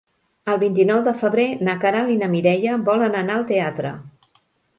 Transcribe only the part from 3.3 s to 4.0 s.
al teatre.